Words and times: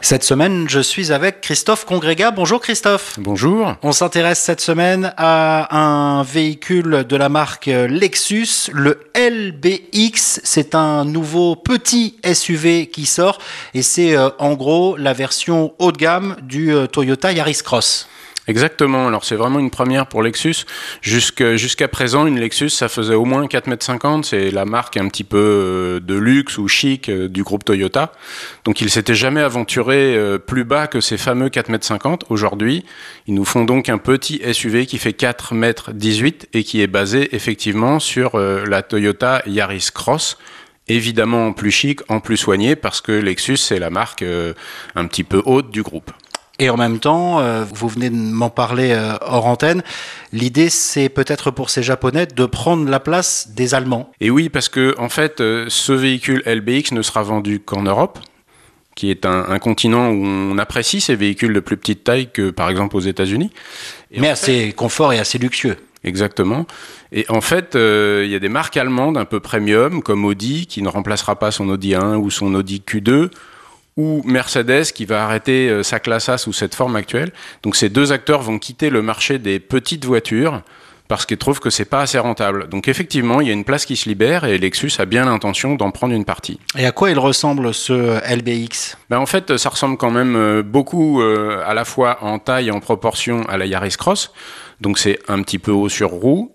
Cette 0.00 0.22
semaine, 0.22 0.68
je 0.68 0.80
suis 0.80 1.12
avec 1.12 1.40
Christophe 1.40 1.84
Congrégat. 1.84 2.30
Bonjour 2.30 2.60
Christophe. 2.60 3.18
Bonjour. 3.18 3.74
On 3.82 3.92
s'intéresse 3.92 4.38
cette 4.38 4.60
semaine 4.60 5.12
à 5.16 5.76
un 5.76 6.22
véhicule 6.22 7.04
de 7.06 7.16
la 7.16 7.28
marque 7.28 7.66
Lexus, 7.66 8.70
le 8.72 9.00
LBX. 9.16 10.40
C'est 10.44 10.74
un 10.74 11.04
nouveau 11.04 11.56
petit 11.56 12.16
SUV 12.24 12.86
qui 12.86 13.06
sort 13.06 13.38
et 13.74 13.82
c'est 13.82 14.16
euh, 14.16 14.30
en 14.38 14.54
gros 14.54 14.96
la 14.96 15.12
version 15.12 15.74
haut 15.78 15.92
de 15.92 15.98
gamme 15.98 16.36
du 16.42 16.72
euh, 16.72 16.86
Toyota 16.86 17.32
Yaris 17.32 17.60
Cross. 17.64 18.08
Exactement. 18.48 19.06
Alors 19.06 19.24
c'est 19.26 19.36
vraiment 19.36 19.58
une 19.58 19.70
première 19.70 20.06
pour 20.06 20.22
Lexus. 20.22 20.64
Jusqu'à 21.02 21.86
présent, 21.86 22.26
une 22.26 22.40
Lexus, 22.40 22.70
ça 22.70 22.88
faisait 22.88 23.14
au 23.14 23.26
moins 23.26 23.44
4,50 23.44 24.14
m. 24.14 24.24
C'est 24.24 24.50
la 24.50 24.64
marque 24.64 24.96
un 24.96 25.06
petit 25.08 25.22
peu 25.22 25.36
euh, 25.38 26.00
de 26.00 26.14
luxe 26.14 26.56
ou 26.56 26.66
chic 26.66 27.10
euh, 27.10 27.28
du 27.28 27.42
groupe 27.42 27.62
Toyota. 27.62 28.12
Donc 28.64 28.80
ils 28.80 28.88
s'étaient 28.88 29.14
jamais 29.14 29.42
aventurés 29.42 30.16
euh, 30.16 30.38
plus 30.38 30.64
bas 30.64 30.86
que 30.86 31.02
ces 31.02 31.18
fameux 31.18 31.48
4,50 31.48 32.06
m. 32.06 32.16
Aujourd'hui, 32.30 32.86
ils 33.26 33.34
nous 33.34 33.44
font 33.44 33.64
donc 33.64 33.90
un 33.90 33.98
petit 33.98 34.40
SUV 34.50 34.86
qui 34.86 34.96
fait 34.96 35.10
4,18 35.10 36.24
m 36.24 36.32
et 36.54 36.64
qui 36.64 36.80
est 36.80 36.86
basé 36.86 37.36
effectivement 37.36 38.00
sur 38.00 38.38
la 38.38 38.82
Toyota 38.82 39.42
Yaris 39.46 39.88
Cross 39.92 40.38
évidemment 40.90 41.48
en 41.48 41.52
plus 41.52 41.70
chic, 41.70 42.00
en 42.08 42.20
plus 42.20 42.38
soigné, 42.38 42.74
parce 42.74 43.02
que 43.02 43.12
Lexus, 43.12 43.58
c'est 43.58 43.78
la 43.78 43.90
marque 43.90 44.24
un 44.94 45.06
petit 45.06 45.22
peu 45.22 45.42
haute 45.44 45.70
du 45.70 45.82
groupe. 45.82 46.10
Et 46.60 46.70
en 46.70 46.76
même 46.76 46.98
temps, 46.98 47.38
euh, 47.38 47.64
vous 47.72 47.86
venez 47.86 48.10
de 48.10 48.16
m'en 48.16 48.50
parler 48.50 48.90
euh, 48.90 49.14
hors 49.20 49.46
antenne, 49.46 49.82
l'idée 50.32 50.70
c'est 50.70 51.08
peut-être 51.08 51.52
pour 51.52 51.70
ces 51.70 51.84
Japonais 51.84 52.26
de 52.26 52.46
prendre 52.46 52.88
la 52.90 52.98
place 52.98 53.50
des 53.54 53.74
Allemands. 53.74 54.10
Et 54.20 54.30
oui, 54.30 54.48
parce 54.48 54.68
que 54.68 54.94
en 54.98 55.08
fait, 55.08 55.40
euh, 55.40 55.66
ce 55.68 55.92
véhicule 55.92 56.42
LBX 56.46 56.92
ne 56.92 57.02
sera 57.02 57.22
vendu 57.22 57.60
qu'en 57.60 57.82
Europe 57.82 58.18
qui 58.96 59.12
est 59.12 59.26
un, 59.26 59.60
continent 59.60 60.10
où 60.10 60.24
on 60.26 60.58
apprécie 60.58 61.00
ces 61.00 61.14
véhicules 61.14 61.52
de 61.52 61.60
plus 61.60 61.76
petite 61.76 62.02
taille 62.02 62.32
que 62.32 62.50
par 62.50 62.68
exemple 62.68 62.96
aux 62.96 63.00
États-Unis. 63.00 63.52
Mais 64.16 64.28
assez 64.28 64.72
confort 64.72 65.12
et 65.12 65.20
assez 65.20 65.38
luxueux. 65.38 65.76
Exactement. 66.02 66.66
Et 67.12 67.24
en 67.28 67.40
fait, 67.40 67.76
il 67.76 68.28
y 68.28 68.34
a 68.34 68.40
des 68.40 68.48
marques 68.48 68.76
allemandes 68.76 69.16
un 69.16 69.24
peu 69.24 69.38
premium, 69.38 70.02
comme 70.02 70.24
Audi, 70.24 70.66
qui 70.66 70.82
ne 70.82 70.88
remplacera 70.88 71.38
pas 71.38 71.52
son 71.52 71.68
Audi 71.68 71.94
1 71.94 72.16
ou 72.16 72.28
son 72.32 72.52
Audi 72.56 72.82
Q2, 72.84 73.30
ou 73.98 74.22
Mercedes 74.24 74.92
qui 74.94 75.04
va 75.04 75.24
arrêter 75.24 75.68
euh, 75.68 75.82
sa 75.82 75.98
classe 75.98 76.30
A 76.30 76.38
sous 76.38 76.54
cette 76.54 76.74
forme 76.74 76.96
actuelle. 76.96 77.32
Donc 77.62 77.76
ces 77.76 77.90
deux 77.90 78.12
acteurs 78.12 78.40
vont 78.40 78.58
quitter 78.58 78.88
le 78.88 79.02
marché 79.02 79.38
des 79.38 79.58
petites 79.58 80.06
voitures 80.06 80.62
parce 81.08 81.26
qu'ils 81.26 81.38
trouvent 81.38 81.58
que 81.58 81.70
c'est 81.70 81.86
pas 81.86 82.02
assez 82.02 82.18
rentable. 82.18 82.68
Donc 82.68 82.86
effectivement, 82.86 83.40
il 83.40 83.48
y 83.48 83.50
a 83.50 83.54
une 83.54 83.64
place 83.64 83.86
qui 83.86 83.96
se 83.96 84.08
libère 84.08 84.44
et 84.44 84.56
Lexus 84.58 84.92
a 84.98 85.04
bien 85.04 85.24
l'intention 85.24 85.74
d'en 85.74 85.90
prendre 85.90 86.14
une 86.14 86.24
partie. 86.24 86.60
Et 86.76 86.86
à 86.86 86.92
quoi 86.92 87.10
il 87.10 87.18
ressemble 87.18 87.74
ce 87.74 88.20
LBX 88.32 88.96
ben 89.10 89.18
En 89.18 89.26
fait, 89.26 89.56
ça 89.56 89.70
ressemble 89.70 89.96
quand 89.96 90.12
même 90.12 90.36
euh, 90.36 90.62
beaucoup 90.62 91.20
euh, 91.20 91.62
à 91.66 91.74
la 91.74 91.84
fois 91.84 92.18
en 92.22 92.38
taille 92.38 92.68
et 92.68 92.70
en 92.70 92.80
proportion 92.80 93.42
à 93.48 93.56
la 93.56 93.66
Yaris 93.66 93.96
Cross. 93.98 94.32
Donc 94.80 94.98
c'est 94.98 95.18
un 95.28 95.42
petit 95.42 95.58
peu 95.58 95.72
haut 95.72 95.88
sur 95.88 96.10
roue. 96.10 96.52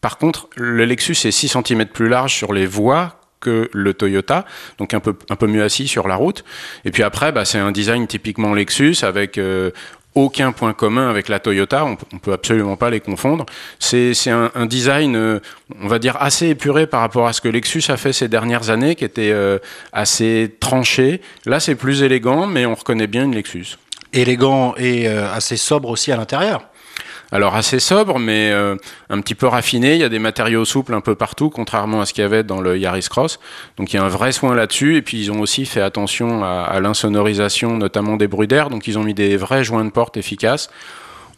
Par 0.00 0.16
contre, 0.18 0.48
le 0.54 0.84
Lexus 0.86 1.26
est 1.26 1.30
6 1.30 1.58
cm 1.66 1.86
plus 1.86 2.08
large 2.08 2.32
sur 2.32 2.52
les 2.52 2.66
voies 2.66 3.15
que 3.40 3.70
le 3.72 3.94
Toyota, 3.94 4.44
donc 4.78 4.94
un 4.94 5.00
peu, 5.00 5.14
un 5.30 5.36
peu 5.36 5.46
mieux 5.46 5.62
assis 5.62 5.88
sur 5.88 6.08
la 6.08 6.16
route. 6.16 6.44
Et 6.84 6.90
puis 6.90 7.02
après, 7.02 7.32
bah, 7.32 7.44
c'est 7.44 7.58
un 7.58 7.72
design 7.72 8.06
typiquement 8.06 8.54
Lexus 8.54 8.96
avec 9.02 9.38
euh, 9.38 9.70
aucun 10.14 10.52
point 10.52 10.72
commun 10.72 11.10
avec 11.10 11.28
la 11.28 11.40
Toyota, 11.40 11.84
on, 11.84 11.90
ne 11.90 12.18
peut 12.18 12.32
absolument 12.32 12.76
pas 12.76 12.88
les 12.88 13.00
confondre. 13.00 13.44
C'est 13.78 14.14
un, 14.28 14.50
un, 14.54 14.66
design, 14.66 15.14
euh, 15.14 15.40
on 15.82 15.88
va 15.88 15.98
dire, 15.98 16.16
assez 16.20 16.48
épuré 16.48 16.86
par 16.86 17.00
rapport 17.00 17.26
à 17.26 17.32
ce 17.32 17.40
que 17.40 17.48
Lexus 17.48 17.84
a 17.88 17.96
fait 17.96 18.12
ces 18.12 18.28
dernières 18.28 18.70
années, 18.70 18.94
qui 18.94 19.04
était 19.04 19.30
euh, 19.30 19.58
assez 19.92 20.56
tranché. 20.58 21.20
Là, 21.44 21.60
c'est 21.60 21.74
plus 21.74 22.02
élégant, 22.02 22.46
mais 22.46 22.64
on 22.64 22.74
reconnaît 22.74 23.06
bien 23.06 23.24
une 23.24 23.34
Lexus. 23.34 23.76
Élégant 24.12 24.74
et 24.78 25.08
assez 25.08 25.58
sobre 25.58 25.90
aussi 25.90 26.10
à 26.10 26.16
l'intérieur. 26.16 26.62
Alors 27.32 27.56
assez 27.56 27.80
sobre, 27.80 28.18
mais 28.18 28.50
euh, 28.52 28.76
un 29.10 29.20
petit 29.20 29.34
peu 29.34 29.46
raffiné. 29.46 29.94
Il 29.94 30.00
y 30.00 30.04
a 30.04 30.08
des 30.08 30.18
matériaux 30.18 30.64
souples 30.64 30.94
un 30.94 31.00
peu 31.00 31.14
partout, 31.14 31.50
contrairement 31.50 32.00
à 32.00 32.06
ce 32.06 32.12
qu'il 32.12 32.22
y 32.22 32.24
avait 32.24 32.44
dans 32.44 32.60
le 32.60 32.78
Yaris 32.78 33.06
Cross. 33.10 33.40
Donc 33.76 33.92
il 33.92 33.96
y 33.96 33.98
a 33.98 34.04
un 34.04 34.08
vrai 34.08 34.32
soin 34.32 34.54
là-dessus. 34.54 34.96
Et 34.96 35.02
puis 35.02 35.18
ils 35.18 35.32
ont 35.32 35.40
aussi 35.40 35.66
fait 35.66 35.80
attention 35.80 36.44
à, 36.44 36.62
à 36.62 36.80
l'insonorisation, 36.80 37.76
notamment 37.76 38.16
des 38.16 38.28
bruits 38.28 38.48
d'air. 38.48 38.70
Donc 38.70 38.86
ils 38.86 38.98
ont 38.98 39.02
mis 39.02 39.14
des 39.14 39.36
vrais 39.36 39.64
joints 39.64 39.84
de 39.84 39.90
porte 39.90 40.16
efficaces 40.16 40.70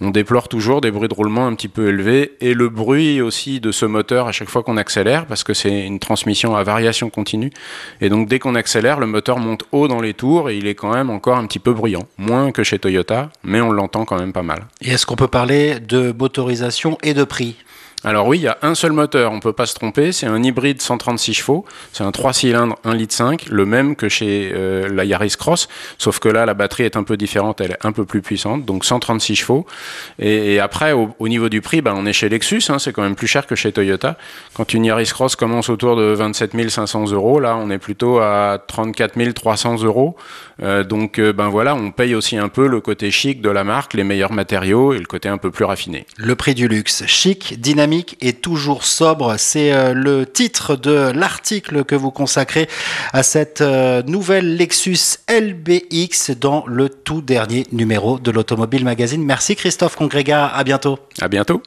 on 0.01 0.11
déplore 0.11 0.49
toujours 0.49 0.81
des 0.81 0.91
bruits 0.91 1.09
de 1.09 1.15
roulement 1.15 1.47
un 1.47 1.55
petit 1.55 1.69
peu 1.69 1.89
élevés 1.89 2.37
et 2.41 2.55
le 2.55 2.69
bruit 2.69 3.21
aussi 3.21 3.61
de 3.61 3.73
ce 3.73 3.85
moteur 3.87 4.29
à 4.29 4.33
chaque 4.33 4.49
fois 4.49 4.63
qu'on 4.63 4.77
accélère 4.77 5.27
parce 5.27 5.45
que 5.45 5.55
c'est 5.55 5.87
une 5.87 5.99
transmission 5.99 6.55
à 6.57 6.63
variation 6.63 7.11
continue 7.11 7.51
et 8.01 8.09
donc 8.09 8.29
dès 8.29 8.39
qu'on 8.39 8.55
accélère 8.55 9.01
le 9.01 9.07
moteur 9.07 9.39
monte 9.39 9.65
haut 9.73 9.89
dans 9.89 10.01
les 10.01 10.15
tours 10.15 10.51
et 10.51 10.57
il 10.57 10.67
est 10.67 10.75
quand 10.75 10.93
même 10.93 11.11
encore 11.11 11.37
un 11.37 11.47
petit 11.47 11.59
peu 11.59 11.73
bruyant 11.73 12.07
moins 12.17 12.53
que 12.53 12.63
chez 12.63 12.79
Toyota 12.79 13.31
mais 13.43 13.61
on 13.61 13.73
l'entend 13.73 14.05
quand 14.05 14.19
même 14.19 14.33
pas 14.33 14.43
mal. 14.43 14.67
Et 14.81 14.91
est-ce 14.91 15.07
qu'on 15.07 15.17
peut 15.17 15.29
parler 15.29 15.81
de 15.81 16.15
motorisation 16.17 16.99
et 17.03 17.15
de 17.15 17.25
prix? 17.25 17.57
Alors 18.05 18.29
oui, 18.29 18.39
il 18.39 18.43
y 18.43 18.49
a 18.49 18.57
un 18.63 18.77
seul 18.77 18.93
moteur, 18.93 19.33
on 19.33 19.37
ne 19.37 19.41
peut 19.41 19.53
pas 19.53 19.67
se 19.67 19.75
tromper, 19.75 20.13
c'est 20.13 20.27
un 20.27 20.41
hybride 20.41 20.81
136 20.81 21.35
chevaux, 21.35 21.65
c'est 21.93 22.05
un 22.05 22.13
3 22.13 22.33
cylindres 22.33 22.77
1 22.85 22.95
litre 22.95 23.15
5, 23.15 23.47
le 23.51 23.67
même 23.67 23.97
que 23.97 24.09
chez 24.09 24.53
euh, 24.55 24.89
la 24.89 25.05
Yaris 25.05 25.35
Cross, 25.37 25.69
sauf 25.99 26.21
que 26.21 26.29
là 26.29 26.47
la 26.47 26.55
batterie 26.55 26.85
est 26.85 26.97
un 26.97 27.03
peu 27.03 27.17
différente, 27.17 27.61
elle 27.61 27.73
est 27.73 27.85
un 27.85 27.91
peu 27.91 28.05
plus 28.05 28.23
puissante, 28.23 28.65
donc 28.65 28.85
136 28.85 29.35
chevaux. 29.35 29.67
Et, 30.21 30.61
après, 30.61 30.93
au, 30.93 31.29
niveau 31.29 31.49
du 31.49 31.61
prix, 31.61 31.83
ben, 31.83 31.95
on 31.97 32.07
est 32.07 32.13
chez 32.13 32.29
Lexus, 32.29 32.63
hein, 32.69 32.79
c'est 32.79 32.93
quand 32.93 33.03
même 33.03 33.17
plus 33.17 33.27
cher 33.27 33.47
que 33.49 33.57
chez 33.57 33.73
Toyota. 33.73 34.17
Quand 34.55 34.73
une 34.75 34.85
Yaris 34.85 35.11
Cross 35.13 35.35
commence 35.35 35.69
autour 35.69 35.97
de 35.97 36.05
27 36.05 36.71
500 36.71 37.11
euros, 37.11 37.41
là 37.41 37.57
on 37.57 37.69
est 37.69 37.79
plutôt 37.79 38.21
à 38.21 38.63
34 38.65 39.33
300 39.33 39.83
euros. 39.83 40.17
Euh, 40.63 40.85
donc 40.85 41.19
euh, 41.19 41.33
ben 41.33 41.49
voilà, 41.49 41.75
on 41.75 41.91
paye 41.91 42.15
aussi 42.15 42.37
un 42.37 42.49
peu 42.49 42.69
le 42.69 42.81
côté 42.81 43.11
chic 43.11 43.41
de 43.41 43.51
la 43.51 43.65
marque, 43.65 43.95
les 43.95 44.05
meilleurs 44.05 44.33
matériaux 44.33 44.93
et 44.93 44.99
le 44.99 45.07
côté 45.07 45.29
un 45.29 45.39
peu 45.39 45.51
plus 45.51 45.65
raffiné. 45.65 46.07
Le 46.17 46.35
prix 46.37 46.55
du 46.55 46.69
luxe, 46.69 47.05
chic, 47.07 47.61
dynamique 47.61 47.88
et 48.21 48.33
toujours 48.33 48.85
sobre. 48.85 49.37
C'est 49.39 49.73
euh, 49.73 49.93
le 49.95 50.27
titre 50.27 50.77
de 50.77 51.11
l'article 51.15 51.85
que 51.85 51.95
vous 51.95 52.11
consacrez 52.11 52.69
à 53.13 53.23
cette 53.23 53.61
euh, 53.61 54.03
nouvelle 54.03 54.57
Lexus 54.57 55.19
LBX 55.29 56.33
dans 56.39 56.65
le 56.67 56.89
tout 56.89 57.23
dernier 57.23 57.67
numéro 57.73 58.19
de 58.19 58.31
l'Automobile 58.31 58.85
Magazine. 58.85 59.25
Merci 59.25 59.57
Christophe 59.57 59.97
Congrégat, 59.97 60.47
à 60.47 60.65
bientôt. 60.65 60.99
À 61.21 61.29
bientôt. 61.29 61.63